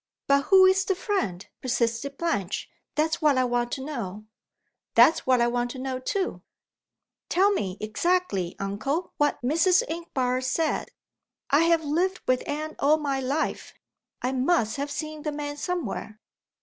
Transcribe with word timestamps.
"But 0.25 0.45
who 0.45 0.65
is 0.65 0.83
the 0.83 0.95
friend?" 0.95 1.45
persisted 1.61 2.17
Blanche. 2.17 2.67
"That's 2.95 3.21
what 3.21 3.37
I 3.37 3.43
want 3.43 3.71
to 3.73 3.85
know." 3.85 4.25
"That's 4.95 5.27
what 5.27 5.41
I 5.41 5.47
want 5.47 5.69
to 5.71 5.77
know, 5.77 5.99
too." 5.99 6.41
"Tell 7.29 7.51
me 7.51 7.77
exactly, 7.79 8.55
uncle, 8.57 9.13
what 9.17 9.39
Mrs. 9.43 9.83
Inchbare 9.87 10.41
said. 10.41 10.89
I 11.51 11.65
have 11.65 11.83
lived 11.85 12.21
with 12.27 12.41
Anne 12.49 12.75
all 12.79 12.97
my 12.97 13.19
life. 13.19 13.75
I 14.23 14.31
must 14.31 14.77
have 14.77 14.89
seen 14.89 15.21
the 15.21 15.31
man 15.31 15.55
somewhere." 15.55 16.19